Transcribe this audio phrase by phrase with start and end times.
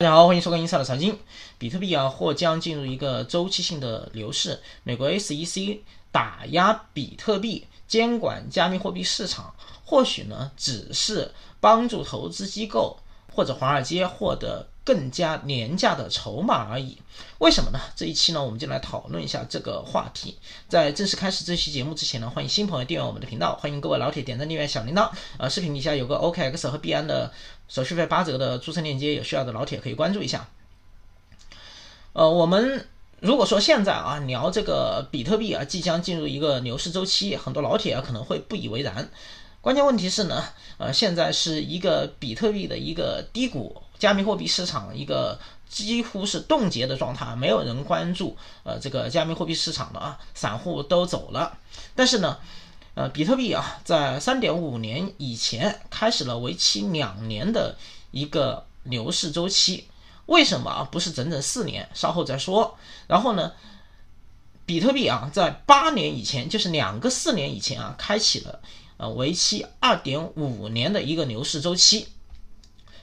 [0.00, 1.12] 大家好，欢迎收看《英赛的财经》。
[1.58, 4.60] 比特币啊，或将进入一个周期性的牛市。
[4.84, 5.80] 美国 SEC
[6.12, 9.52] 打压比特币，监管加密货币市场，
[9.84, 12.96] 或许呢，只是帮助投资机构
[13.32, 14.68] 或者华尔街获得。
[14.88, 16.96] 更加廉价的筹码而已，
[17.36, 17.78] 为什么呢？
[17.94, 20.38] 这一期呢，我们就来讨论一下这个话题。
[20.66, 25.10] 在正式开始这期节目之前呢，欢迎新朋友订阅我们的频道，欢迎各位老铁点赞订阅小铃铛。
[25.36, 27.30] 呃，视频底下有个 OKX 和币安的
[27.68, 30.48] 手续费八折的注册链接，有需要的老铁可以关注一下。
[32.14, 32.86] 呃，我们
[33.20, 39.10] 如果说现在啊聊这个比特币啊即将进入一个牛市周期，很多老铁啊可能会不以为然。
[39.60, 40.42] 关键问题是呢，
[40.78, 43.82] 呃，现在是一个比特币的一个低谷。
[43.98, 45.38] 加密货币市场一个
[45.68, 51.58] 几乎是冻结的状态，没有人关注呃这个加密货币市场的啊，散户都走了。
[51.94, 52.38] 但是呢，
[52.94, 57.76] 呃，比特币啊，在三点五年以前开始了为期两年的
[58.10, 59.88] 一个牛市周期。
[60.26, 60.88] 为什么啊？
[60.90, 61.88] 不是整整四年？
[61.94, 62.76] 稍后再说。
[63.06, 63.52] 然后呢，
[64.66, 68.60] 比特币啊，在八年以前，就是两个四年以前啊，开启了
[68.98, 72.08] 呃为期二点五年的一个牛市周期。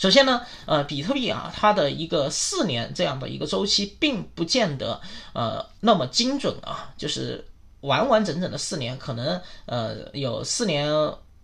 [0.00, 4.98] 首先呢，呃，比特币啊，它的一个四年这样的一个周期，并不见得
[5.34, 7.46] 呃那么精准啊，就是
[7.82, 10.90] 完完整整的四年，可能呃有四年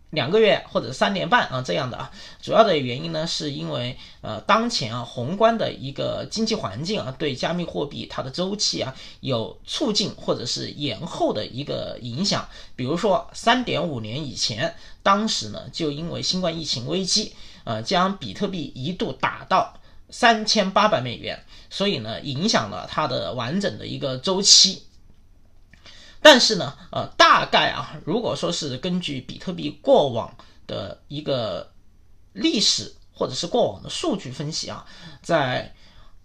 [0.08, 2.10] 两个月或者三年半啊这样的啊。
[2.40, 12.48] 主要的原因呢，是因为呃当前啊宏观的一个经济环境啊，对加密货币它的周期啊有促进或者是延后的一个影响。
[12.74, 17.34] 比如说三点五年以前，当时呢就因为新冠疫情危机。
[17.66, 19.74] 呃，将比特币一度打到
[20.08, 24.84] 三千八百美元，所以呢，影响了它的完整的一个周期。
[26.22, 30.32] 但是呢，呃，大概啊，如果说是根据比特币过往
[30.68, 31.72] 的一个
[32.34, 34.86] 历史或者是过往的数据分析啊，
[35.20, 35.74] 在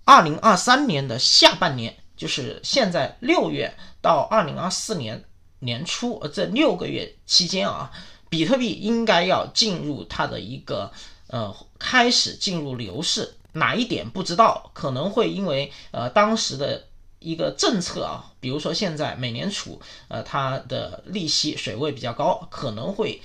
[0.06, 5.24] 二零二三年的下半年，就是现在六月到二零二四年
[5.58, 7.92] 年初呃这六个月期间啊，
[8.30, 10.92] 比特币应该要进入它的一个。
[11.32, 14.70] 呃，开始进入牛市，哪一点不知道？
[14.74, 16.84] 可能会因为呃当时的
[17.20, 23.22] 一个政策啊，比如说现在美联储呃它的利息水位比较高，可能会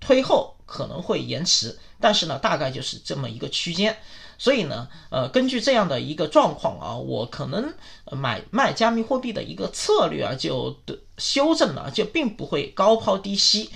[0.00, 3.96] 推后，可能会延迟，但是呢，大概就是这么一个区间。
[4.36, 7.72] 所以呢，呃，根据这样的一个状况啊，我可能
[8.10, 10.76] 买卖加密货币的一个策略啊，就
[11.16, 13.70] 修正了，就并不会高抛低吸。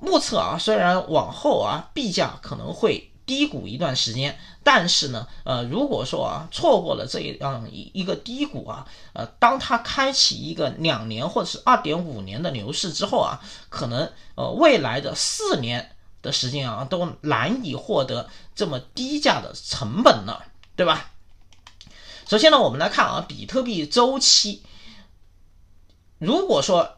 [0.00, 20.44] 目测啊，虽然往后啊币价可能会低谷一段时间，但是呢，呃，如果说啊错过了这样一一个低谷啊，呃，当它开启一个两年或者是二点五年的牛市之后啊，可能呃未来的四年的时间啊都难以获得这么低价的成本了，
[20.74, 21.12] 对吧？
[22.26, 24.62] 首先呢，我们来看啊，比特币周期，
[26.18, 26.96] 如果说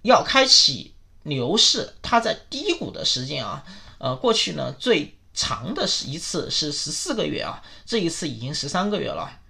[0.00, 0.93] 要开启。
[1.24, 3.64] 牛市它在低谷的时间啊，
[3.98, 9.40] 呃，过去呢最长的是一次是十四个月啊，这一次已经十三个月了。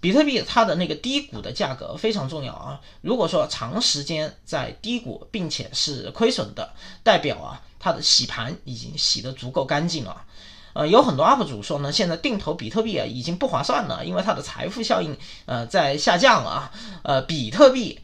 [0.00, 6.72] 比特币它的那个低谷的价格非常重要啊，如果说长时间在低谷并且是亏损的，
[7.02, 10.24] 代表啊它的洗盘已经洗得足够干净了。
[10.72, 16.72] 呃，有很多 UP 主说呢，现在定投比特币啊已经不划算了，因为它的财富效应呃在下降啊，
[17.02, 18.00] 呃，比特币。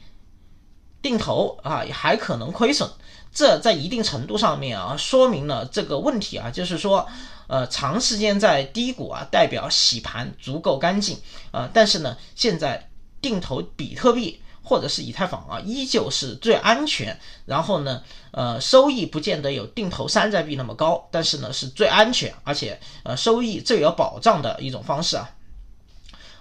[1.07, 2.91] 定投啊，还可能亏损，
[3.33, 7.07] 这在一定程度上面啊，说明了这个问题啊，就是说，
[7.47, 11.17] 呃，长时间在低谷啊，代表洗盘足够干净
[11.53, 12.91] 啊，但是呢，现在
[13.21, 18.03] 定投比特币或者是以太坊啊，依旧是最安全，然后呢，
[18.33, 25.31] 呃，收益不见得有定投山寨币那么高，但是呢，是最安全，而且呃，收益最有保障的一种方式啊，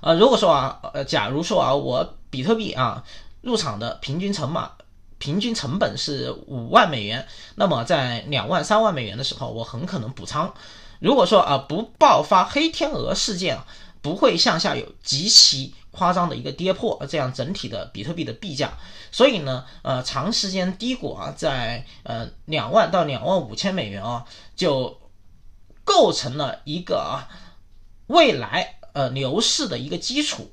[0.02, 3.04] 呃，如果说啊，呃，假如说啊，我比特币啊。
[3.45, 4.72] 入场的平均成码
[5.19, 10.51] 平均成本是五万美元，那么在两万三万美元的时候，我很可能补仓。
[11.00, 13.59] 如果说啊不爆发黑天鹅事件，
[14.01, 18.74] 不会向下有极其夸张的一个跌破，这样整体的比特币的币价，
[19.12, 24.25] 所以呢，呃，长时间低谷啊，在呃两万到两万五千美元啊，
[24.56, 25.00] 就
[25.83, 27.30] 构成了一个啊
[28.07, 30.51] 未来呃牛市的一个基础。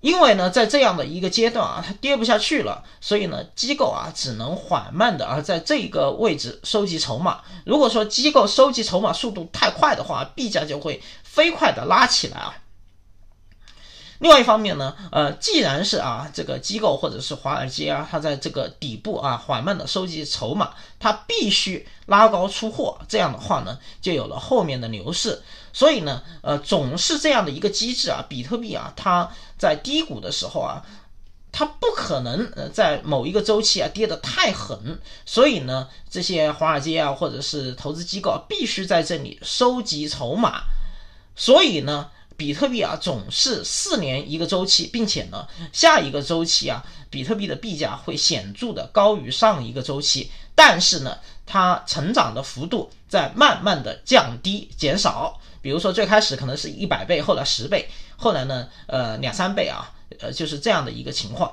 [0.00, 7.42] 因为呢，在这样的一个阶段啊，它跌不下去了，所以呢，机构啊只能缓慢的啊在这个位置收集筹码。
[7.66, 12.54] 如果说机构收集筹码速度太快的话，币价就会飞快的拉起来啊。
[14.20, 25.42] 另外一方面呢，呃，既然是啊这个机构或者是华尔街啊，它在这个底部啊缓慢的收集筹码，它必须拉高出货，这样的话呢，就有了后面的牛市。
[25.72, 29.30] 所以呢，呃，总是这样的一个机制啊，比特币啊，它
[29.60, 30.82] 在低谷的时候啊，
[31.52, 40.62] 它不可能呃在某一个周期啊跌得太狠，所以呢，这些华尔街啊或者是投资机构必须在这里收集筹码，
[41.36, 42.10] 所以呢。
[42.40, 51.18] 比特币啊，总是四年一个周期，并且呢，下一个周期啊，比特币的币价会显著的高于上一个周期，但是呢，
[51.50, 55.40] 它成长的幅度在慢慢的降低减少。
[55.60, 61.52] 比如说最开始可能是一百倍，后来十倍，后来呢，呃，两三倍啊，呃，就是这样的一个情况。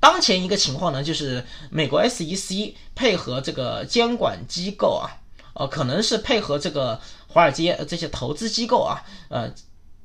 [0.00, 5.20] 当前一个情况呢，就是美国 SEC 配合这个监管机构啊，
[5.52, 9.52] 呃，可能是配合这个华尔街这些投资机构啊，呃。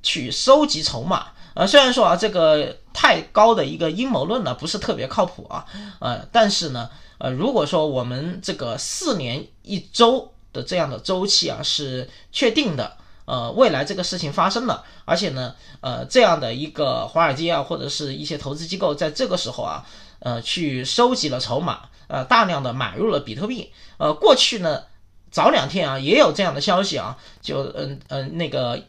[0.04, 5.64] 去收集筹码，呃，虽然说啊，这个太高的一个阴谋论呢，不是特别靠谱啊，
[6.00, 6.90] 呃，但是呢，
[7.22, 19.86] 呃，如果说我们这个四年一周的这样的周期啊是确定的，呃，未来这个事情发生了，而且呢，呃，这样的一个华尔街啊，或者是一些投资机构在这个时候啊，
[20.18, 24.86] 呃，去收集了筹码，呃，大量的买入了比特币，呃，过去呢，
[25.30, 28.84] 早两天啊也有这样的消息啊，就嗯嗯那个。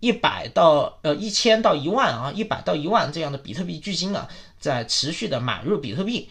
[0.00, 4.28] 一百到呃一千到一万啊，一百到一万这样的比特币巨金啊，
[4.60, 6.30] 在持续的买入比特币。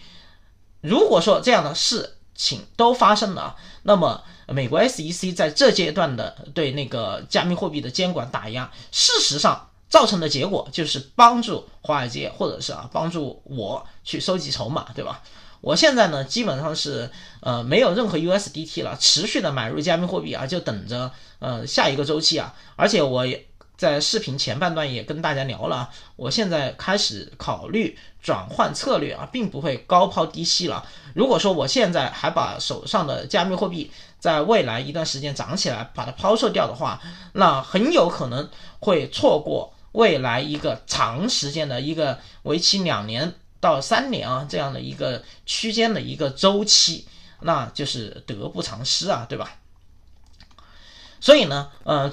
[0.88, 15.22] 如果说这样的事情都发生了，那么美国 SEC 在这阶段的对那个加密货币的监管打压，事实上造成的结果就是帮助华尔街或者是啊帮助我去收集筹码，对吧？
[15.62, 17.10] 我现在呢基本上是
[17.42, 23.46] 呃没有任何 USDT 了，持续的买入加密货币啊，就等着呃下一个周期啊，而且我也。
[23.78, 30.84] 在视频前半段也跟大家聊了，我现在开始考虑转换策略啊，并不会高抛低吸了。
[31.14, 37.00] 如果说我现在还把手上的加密货币在未来一段时间涨起来，把它抛售掉的话，
[37.34, 47.08] 那很有可能会错过未来一个长时间的一个为期两年到三年啊这样的一个区间的一个周期，
[47.42, 49.52] 那就是得不偿失啊，对吧？
[51.20, 52.12] 所以呢，呃。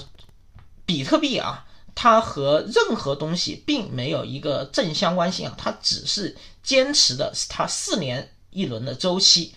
[0.86, 1.64] 比特币啊，
[1.94, 9.54] 它和任何东西并没有一个正相关性啊，它只是坚持的它四年一轮的周期。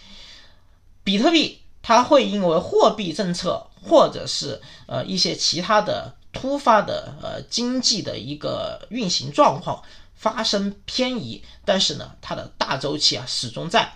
[1.04, 9.82] 比特币它会因为货币政策或者是呃一些其他的突发的呃经济的一个运行状况
[10.16, 13.94] 发生偏移，但是呢，它的大周期啊始终在。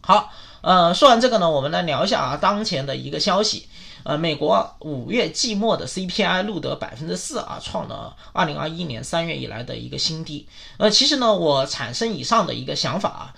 [0.00, 0.32] 好，
[0.62, 3.66] 呃，说完这个呢，我们来聊一下啊当前的一个消息。
[4.02, 10.48] 呃，美国五月季末的 CPI 录得百分之四啊，创了二零二一年三月以来的一个新低。
[10.78, 13.34] 呃，其实呢，我产生以上的一个想法啊，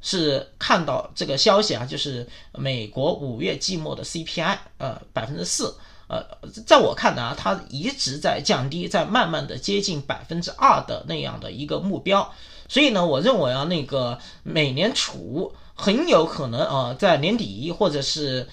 [0.00, 5.74] 是看到这个消息啊，就是美国五月季末的 CPI 呃百分之四，
[6.06, 6.24] 呃，
[6.64, 12.32] 在我看来啊，它一直在降低，在慢慢的接近百分之二的那样的一个目标。
[12.68, 18.48] 所以呢，我认为啊，那个美联储很有可能啊，在年底或者是。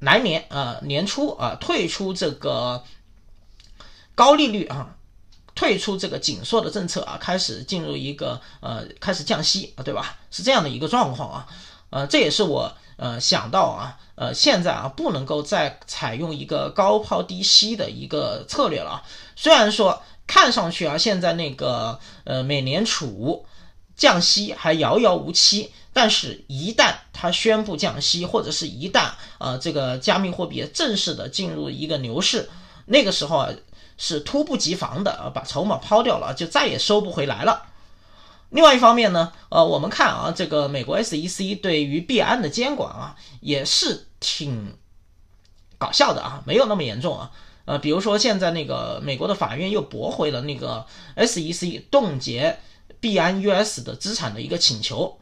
[0.00, 2.84] 来年啊年初啊退出这个
[4.14, 4.94] 高利率啊，
[5.54, 10.18] 退出这个紧缩的政策啊，开始进入一个呃开始降息啊，对吧？
[10.30, 11.46] 是这样的一个状况啊，
[11.88, 19.02] 呃，这也是我呃想到啊，呃，现在啊不能够再采用一个高抛低吸的一个策略了啊。
[19.34, 23.46] 虽然说看上去啊，现在那个呃美联储
[23.96, 25.72] 降息还遥遥无期。
[25.92, 32.50] 但是，一旦它宣布降息，或者是一旦呃这个加密货币正式的进入一个牛市，
[32.84, 33.48] 那个时候啊
[33.96, 37.62] 是突不及防的啊，把筹码抛掉了，就再也收不回来了。
[38.50, 44.76] 另外一方面呢，呃，我们看啊，这个美国 SEC 对于币安的监管啊也是挺
[45.78, 47.30] 搞笑的啊，没有那么严重啊。
[47.64, 50.86] 呃，比如说现在那个美国的法院又驳回了那个
[51.16, 52.58] SEC 冻结
[53.06, 55.16] 币安 US 的资产的一个请求。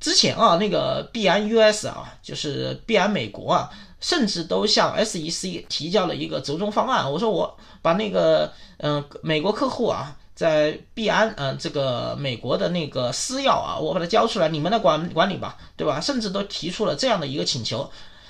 [0.00, 3.70] 之前啊，那个币安 US 啊，就是币安美国啊，
[4.00, 7.12] 甚至都向 SEC 提交了一个折中方案。
[7.12, 16.00] 我说我把那个嗯美国客户啊，在币安嗯这个美国的那个私钥啊，我把它交出来，你们来管管理吧，对吧？
[16.00, 17.88] 甚至都提出了这样的一个请求。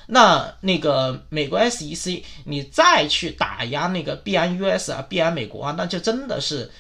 [0.09, 6.71] 那那个美国 SEC，你再去打压那个币安 US 啊，币安美国啊，那就真的是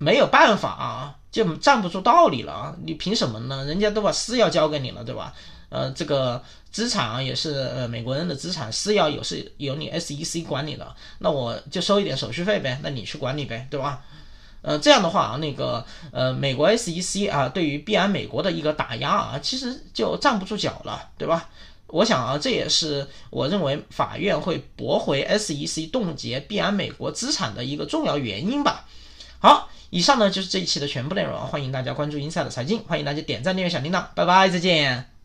[0.00, 1.14] 没有办法啊。
[1.30, 2.74] 就站不住道理了啊！
[2.84, 3.64] 你凭什么呢？
[3.64, 5.32] 人家都把私钥交给你了，对吧？
[5.68, 6.42] 呃，这个
[6.72, 14.02] 资产啊，也是呃美国人的资产，私钥有是由你 SEC 管理的，那我就收一点手续费呗，那你去管理呗，对吧？
[14.62, 21.48] 呃，这样的话啊，那个呃美国 SEC 啊，对于币安美国的一个打压啊，其实就站不住脚了，对吧？
[21.86, 28.88] 我想啊，这也是我认为法院会驳回 SEC 冻结币安美国资产的一个重要原因吧。
[29.38, 35.19] 好，以上呢就是这一期的全部内容，欢迎大家关注银赛的财经，欢迎大家点赞、订阅小铃铛，拜拜，再见。